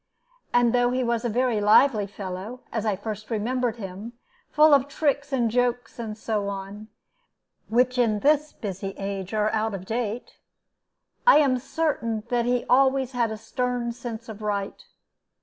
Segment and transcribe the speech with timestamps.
[0.51, 4.13] And though he was a very lively fellow, as I first remember him,
[4.49, 6.87] full of tricks and jokes, and so on,
[7.69, 10.39] which in this busy age are out of date,
[11.27, 14.83] I am certain that he always had a stern sense of right.